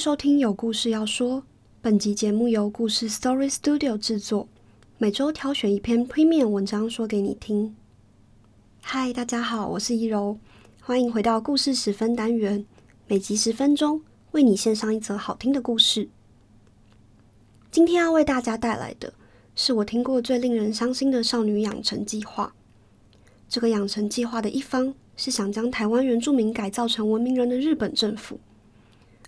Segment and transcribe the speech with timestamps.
[0.00, 1.42] 收听有故事要说。
[1.82, 4.48] 本集节目由故事 Story Studio 制作，
[4.96, 7.76] 每周挑选一篇 Premium 文章说给你听。
[8.80, 10.38] 嗨，大家好，我是一柔，
[10.80, 12.64] 欢迎回到故事十分单元，
[13.08, 16.08] 每集十分钟，为你献上一则好听的故事。
[17.70, 19.12] 今天要为大家带来的
[19.54, 22.54] 是我听过最令人伤心的少女养成计划。
[23.50, 28.40] 这个养成计划的一方是想将台湾原住民改造成文明人的日本政府。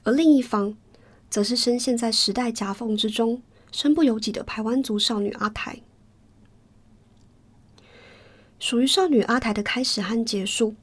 [0.05, 0.77] 而另一方，
[1.30, 5.80] 则是深陷在时代夹缝之中、身不由己的台湾族少女阿台。
[8.59, 10.74] 属于少女阿台的开始和结束，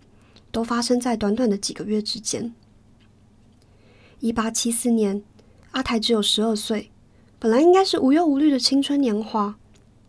[0.52, 2.54] 都发生在短短的几个月之间。
[4.20, 5.24] 一八七四年，
[5.72, 6.92] 阿台只有十二岁，
[7.40, 9.58] 本来应该是无忧无虑的青春年华，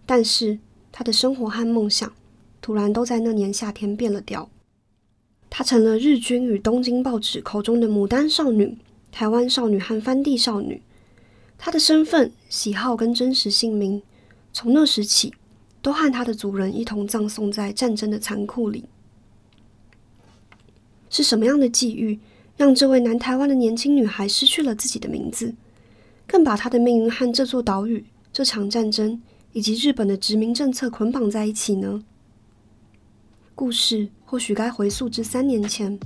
[0.04, 0.58] 但是
[0.90, 2.12] 她的生活和梦想，
[2.60, 4.50] 突然都在那年夏天变了调。
[5.48, 8.78] 她成了日军与东京报纸口中的牡丹少女。
[9.12, 10.82] 台湾少女和番地少女，
[11.58, 14.02] 她的身份、喜好跟真实姓名，
[14.52, 15.34] 从那时起，
[15.82, 18.84] 都和她的族人一同葬送在战争的残酷里。
[21.08, 22.20] 是什么样的际遇，
[22.56, 25.54] 让这位南台湾的年轻女孩失去了自己的名字，
[26.26, 29.20] 更把她的命运和这座岛屿、这场战争
[29.52, 32.04] 以及日本的殖民政策捆绑在一起呢？
[33.56, 35.98] 故事或许该回溯至三年前。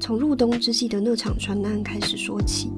[0.00, 2.70] 从入冬之际的那场船难开始说起。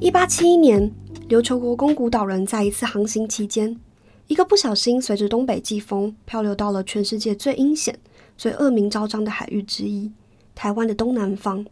[0.00, 0.90] 一八七一年，
[1.28, 3.78] 琉球国宫古岛人在一次航行期间，
[4.28, 7.98] 一个不小心随着东北季风漂流到了全世界最阴险、
[8.36, 10.12] 最恶名昭彰的海域之一——
[10.54, 11.66] 台湾的东南方。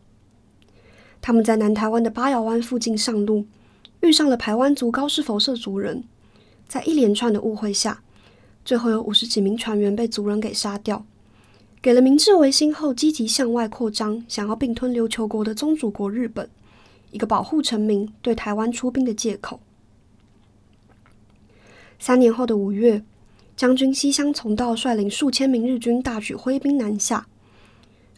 [1.20, 3.46] 他们在南台湾的八瑶湾附近上路，
[4.00, 6.04] 遇上了排湾族高士佛社族人。
[6.72, 8.02] 在一连串的误会下，
[8.64, 11.04] 最后有五十几名船员被族人给杀掉。
[11.82, 16.48] 给了明治维新后积极向外扩张、想要并吞琉球国的宗主国日本
[17.10, 19.60] 一个保护臣民、对台湾出兵的借口。
[21.98, 23.04] 三年后的五月，
[23.54, 27.26] 将军西乡从道率领数千名日军大举挥兵南下，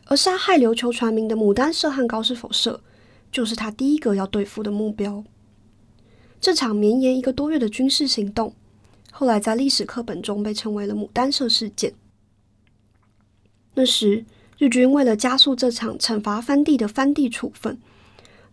[0.04, 2.80] 而杀害琉球船民的牡丹社和高士否社，
[3.32, 5.24] 就是他第一个要对付的目标。
[6.44, 8.52] 这场绵延一个多月的军事行动，
[9.10, 11.94] 后来在历史课本中被称为了牡丹社事件。
[13.72, 14.26] 那时，
[14.58, 17.80] 日军为了加速这场惩罚藩地的藩地处分，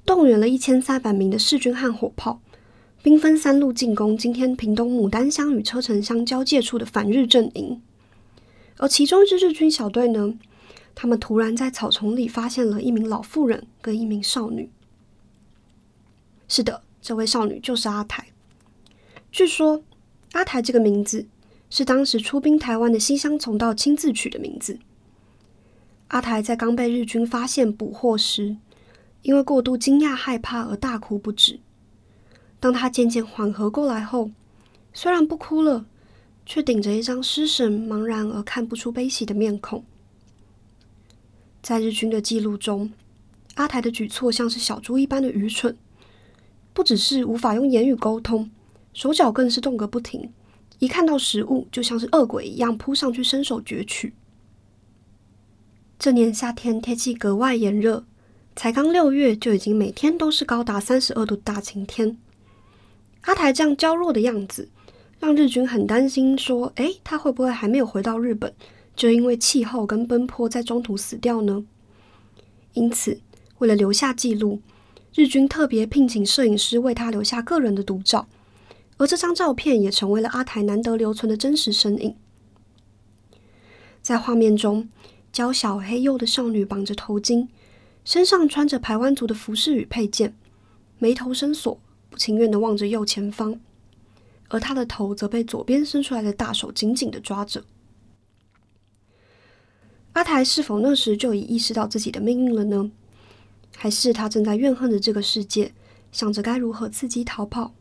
[0.05, 2.39] 动员了一千三百名的士军和火炮，
[3.03, 7.81] 兵分三路进攻今天屏东牡丹乡与车城乡交界处的反日阵营。
[8.77, 10.33] 而其中一支日军小队呢，
[10.95, 14.69] 他们突然在草丛里发现了一名老妇人跟一名少女。
[16.47, 16.83] 是的。
[17.01, 18.27] 这位少女就是阿台。
[19.31, 19.83] 据说，
[20.33, 21.25] 阿台这个名字
[21.69, 24.77] 是当时出兵台湾的西乡从道亲自取的名字。
[26.09, 28.57] 阿台在刚被日军发现捕获时，
[29.21, 31.59] 因为过度惊讶害怕而大哭不止。
[32.59, 34.29] 当他渐渐缓和过来后，
[34.93, 35.85] 虽然不哭了，
[36.45, 39.83] 却顶着一张失神、茫然而看不出悲喜的面孔。
[41.61, 42.91] 在日军的记录中，
[43.55, 45.77] 阿台的举措像是小猪一般的愚蠢。
[46.73, 48.49] 不只是无法用言语沟通，
[48.93, 50.31] 手脚更是动个不停。
[50.79, 54.13] 一看到食物，就像是恶鬼一样扑上去伸手攫取。
[55.99, 58.05] 这年夏天天气格外炎热，
[58.55, 62.17] 才刚六月就已经每天都是高达三十二度大晴天。
[63.21, 64.69] 阿台这样娇弱的样子，
[65.19, 68.51] 让日军很担心，说：“诶，他会不会还没有回到日本，
[68.95, 71.63] 就因为气候跟奔波在中途死掉呢？”
[72.73, 73.21] 因此，
[73.59, 74.61] 为了留下记录。
[75.13, 78.27] 日军特别聘请摄影师为他留下个人的独照，
[78.97, 82.15] 而这张照片也成为了阿台难得留存的真实身影。
[84.01, 84.87] 在画面中，
[85.33, 87.49] 娇小黑幼的少女绑着头巾，
[88.05, 90.35] 身上穿着排湾族的服饰与配件，
[90.97, 91.77] 眉头深锁，
[92.09, 93.59] 不情愿地望着右前方，
[94.47, 97.65] 而她的头则被左边伸出来的大手紧紧地抓着。
[100.13, 102.91] 阿台是否那时就已意识到自己的命运了呢？
[103.81, 105.73] 还是他正在怨恨着这个世界，
[106.11, 107.73] 想着该如何伺机逃跑。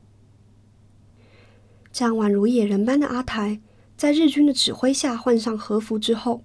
[1.92, 3.60] 这样宛如野人般的阿台，
[3.98, 6.42] 在日军的指挥下换上和服之后，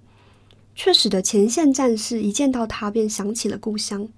[0.74, 4.10] 却使得前线战士一见到他便想起了故乡。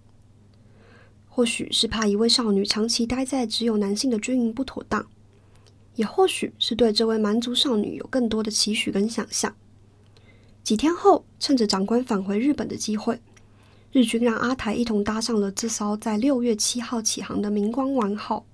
[1.28, 5.06] 或许是怕一位少女长期待在只有男性的军营不妥当，
[5.94, 9.54] 也或许是对这位蛮族少女有更多的期许跟想象。
[10.64, 13.20] 几天后，趁着长官返回日本的机会。
[13.90, 18.44] 日军让阿台一同搭上了这艘在六月七号起航的明光丸号。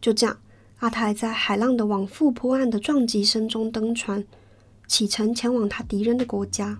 [0.00, 0.38] 就这样，
[0.78, 4.24] 阿台在海浪的往复波岸的撞击声中登船，
[4.86, 6.78] 启程前往他敌人的国家。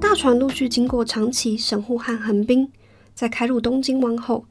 [0.00, 2.70] 大船陆续经过长崎、神户和横滨，
[3.14, 4.46] 在开入东京湾后，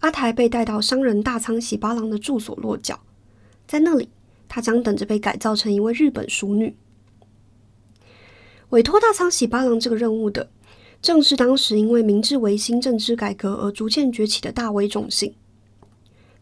[0.00, 2.98] 阿台被带到商人大仓喜八郎的住所落脚，
[3.68, 4.08] 在那里，
[4.48, 6.76] 他将等着被改造成一位日本淑女。
[8.70, 10.50] 委托大仓喜八郎这个任务的，
[11.00, 15.34] 正是当时因为明治维新政治改革而逐渐崛起的大威重信。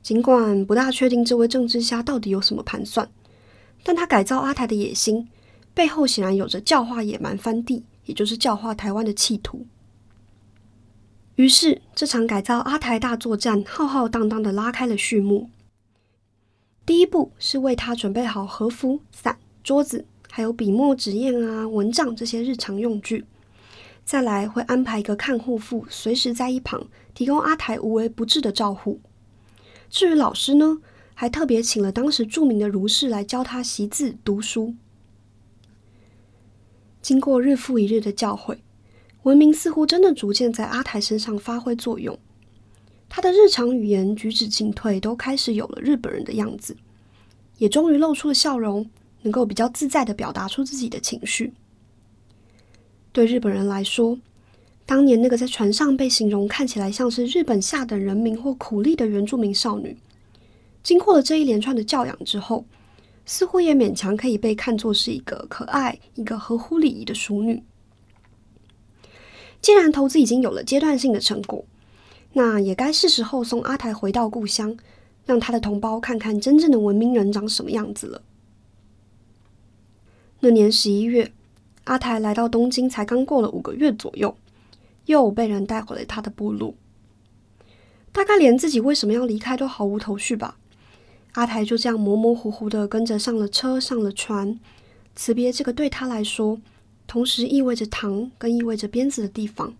[0.03, 3.11] 尽管不大确定这位政治家到底有什么盘算，
[3.83, 5.29] 但他改造阿台的野心
[5.73, 9.67] 背后显然有着教化野蛮藩地，也就是教化台湾的企图。
[11.37, 15.51] 于是，这场改造阿台大作战浩浩荡荡的拉开了序幕。
[16.87, 20.05] 第一步是为他准备好和服、伞、桌子。
[20.37, 23.25] 还有笔墨纸砚啊、蚊帐这些日常用具，
[24.05, 28.99] 再来会安排一个看护妇，随时在一旁提供阿台无微不至的照护。
[29.89, 30.79] 至于老师呢，
[31.15, 34.75] 还特别请了当时著名的儒士来教他习字读书。
[37.01, 38.59] 经过日复一日的教诲，
[39.23, 42.19] 文明似乎真的逐渐在阿台身上发挥作用。
[43.15, 46.77] 他的日常语言、举止、进退都开始有了日本人的样子，
[47.59, 48.91] 也终于露出了笑容。
[49.23, 51.55] 能够比较自在的表达出自己的情绪。
[53.11, 54.19] 对日本人来说，
[54.85, 59.97] 当年那个在船上被形容看起来像是日本下等人民或苦力的原住民少女，
[60.83, 62.67] 经过了这一连串的教养之后，
[63.25, 67.63] 似乎也勉强可以被看作是一个可爱、一个合乎礼仪的淑女。
[69.63, 71.65] 既然投资已经有了阶段性的成果，
[72.35, 74.77] 那也该是时候送阿台回到故乡，
[75.25, 78.23] 让他的同胞看看真正的文明人长什么样子了。
[80.41, 81.33] 那年十一月，
[81.85, 84.37] 阿台来到东京，才刚过了五个月左右，
[85.07, 86.75] 又被人带回了他的部落。
[88.13, 90.59] 大概连自己为什么要离开都毫无头绪吧。
[91.33, 94.59] 阿台就这样模模糊糊的跟着上了车，上了船，
[95.17, 96.61] 辞别这个对他来说，
[97.07, 99.75] 同时意味着糖跟意味着鞭子的地方。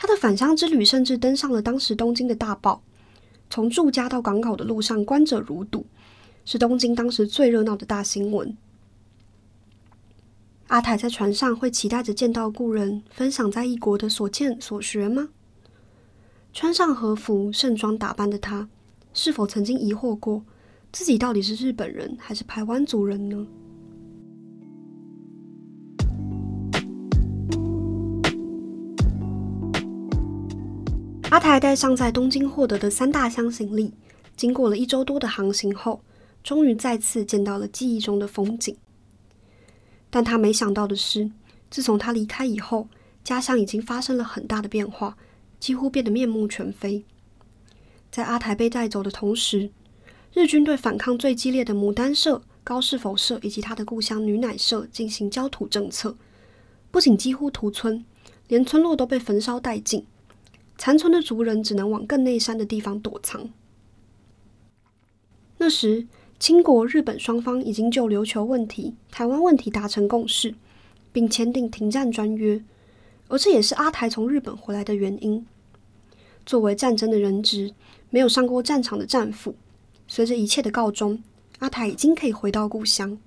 [0.00, 2.84] 他的返乡之旅甚至登上了当时东京的大报，
[3.50, 5.84] 从住家到港口的路上，观者如堵，
[6.44, 8.56] 是东京当时最热闹的大新闻。
[10.68, 15.30] 阿台在船上会期待着见到故人，分享在异国的所见所学吗？
[16.52, 18.68] 穿上和服、盛装打扮的他，
[19.12, 20.44] 是否曾经疑惑过
[20.92, 23.46] 自己到底是日本人还是台湾族人呢？
[31.30, 33.92] 阿台带上在东京获得的三大箱行李，
[34.34, 36.00] 经过了一周多的航行后，
[36.42, 38.74] 终于再次见到了记忆中的风景。
[40.08, 41.30] 但他没想到的是，
[41.70, 42.88] 自从他离开以后，
[43.22, 45.18] 家乡已经发生了很大的变化，
[45.60, 47.04] 几乎变得面目全非。
[48.10, 49.70] 在阿台被带走的同时，
[50.32, 56.16] 日军对反抗最激烈的牡丹社、高士否社以及他的故乡女乃社进行焦土政策，
[56.90, 58.02] 不仅几乎屠村，
[58.48, 60.06] 连村落都被焚烧殆尽，
[60.78, 63.50] 残存的族人只能往更内山的地方躲藏。
[65.58, 66.06] 那时。
[66.40, 70.54] 清国、日本双方已经就琉球问题、台湾问题达成共识，
[71.10, 72.62] 并签订停战专约，
[73.26, 75.44] 而这也是阿台从日本回来的原因。
[76.46, 77.74] 作为战争的人质，
[78.10, 79.56] 没有上过战场的战俘，
[80.06, 81.20] 随着一切的告终，
[81.58, 83.18] 阿台已经可以回到故乡。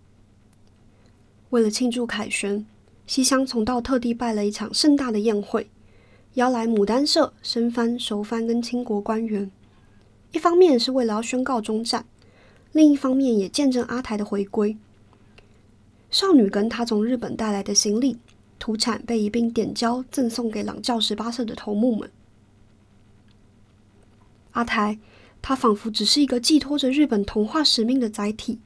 [1.49, 2.65] 为了庆祝凯旋，
[3.05, 5.69] 西乡从道特地办了一场盛大的宴会，
[6.35, 9.51] 邀来牡丹社、生番、熟番跟清国官员，
[10.31, 12.05] 一方面是为了要宣告终战。
[12.71, 14.77] 另一方面，也见证阿台的回归。
[16.09, 18.17] 少女跟她从日本带来的行李、
[18.57, 22.09] 土产被一并点交赠送给朗教十八社的头目们。
[24.51, 24.99] 阿台，
[25.41, 28.59] 他仿佛只是一个寄托着日本童话使命的载体，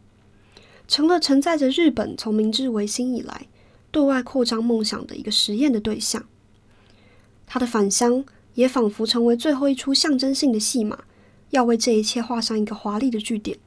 [0.88, 3.48] 成了承载着日本从明治维新以来
[3.90, 6.26] 对外扩张梦想的一个实验的对象。
[7.46, 8.24] 他的返乡
[8.54, 10.98] 也仿佛成为最后一出象征性的戏码，
[11.52, 13.58] 要为这一切画上一个华丽的句点。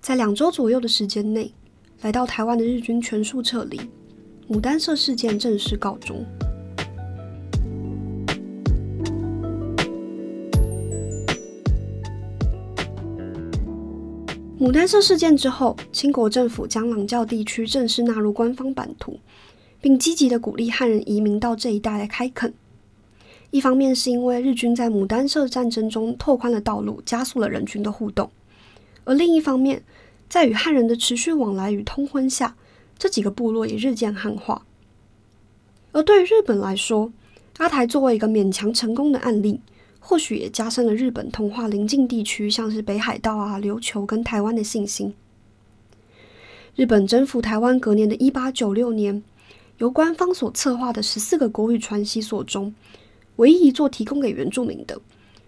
[0.00, 1.52] 在两周左右的时间内，
[2.00, 3.80] 来到台湾的日军全数撤离，
[4.48, 6.24] 牡丹社事件正式告终。
[14.58, 19.18] 牡丹社事件之后，清国政府将朗教地区正式纳入官方版图，
[19.80, 22.54] 并积极的鼓励汉人移民到这一带来开垦。
[23.52, 28.30] 一方面是因为日军在牡丹社战争中拓宽了道路，加速了人群的互动。
[29.04, 29.84] 而另一方面，
[30.26, 32.56] 在与汉人的持续往来与通婚下，
[32.98, 34.64] 这几个部落也日渐汉化。
[35.92, 37.12] 而对于日本来说，
[37.58, 39.60] 阿台作为一个勉强成功的案例，
[40.00, 45.14] 或许也加深了日本同化邻近地区，像是北海道啊、琉球跟台湾的信心。
[46.74, 49.22] 日本征服台湾隔年的一八九六年，
[49.76, 52.74] 由官方所策划的十四个国语传习所中，
[53.36, 55.00] 唯一一座提供给原住民的，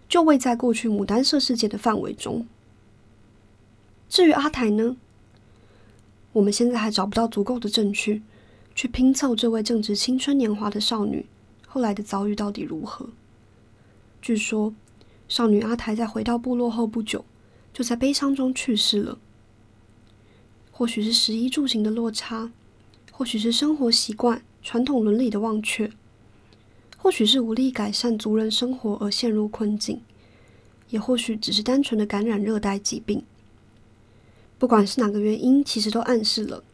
[0.09, 2.47] 就位在过去牡丹社事件的范围中。
[4.09, 4.97] 至于阿台呢，
[6.33, 8.23] 我们现在还找不到足够的证据，
[8.75, 11.27] 去拼凑这位正值青春年华的少女
[11.67, 13.09] 后来的遭遇到底如何。
[14.23, 14.75] 据说，
[15.29, 17.25] 少女阿台在回到部落后不久，
[17.73, 19.19] 就在悲伤中去世了。
[20.71, 22.51] 或许是食衣住行的落差，
[23.13, 25.91] 或许是生活习惯、传统伦理的忘却，
[27.05, 30.01] 或许是无力改善族人生活而陷入困境，
[30.89, 33.23] 也或许只是单纯的感染热带疾病。
[34.59, 36.65] 不管是哪个原因，其实都暗示了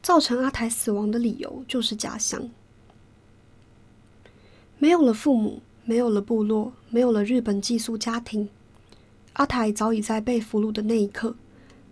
[0.00, 2.48] 造成阿台死亡的理由就是家乡
[4.78, 5.60] 没有了父母。
[5.84, 8.48] 没有了部落，没有了日本寄宿家庭，
[9.32, 11.34] 阿台早已在被俘虏的那一刻，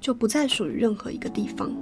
[0.00, 1.72] 就不再属于任何一个地方。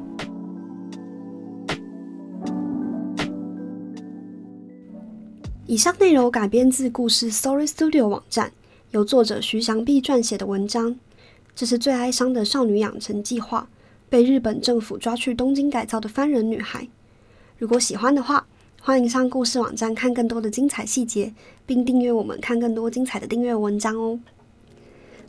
[5.73, 8.53] 以上内容改编自故事 Story Studio 网站，
[8.91, 10.97] 由作者徐祥碧撰写的文章。
[11.57, 13.67] 这是最哀伤的少女养成计划，
[14.11, 16.87] 被日本政府抓去东京改造的番人女孩。
[17.57, 18.47] 如果喜欢的话，
[18.83, 21.33] 欢迎上故事网站看更多的精彩细节，
[21.65, 24.21] 并订阅我们看更多精彩的订阅文章哦。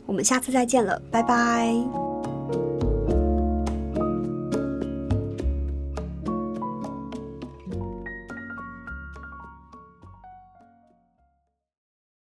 [0.04, 2.13] 我们下次再见了，拜拜。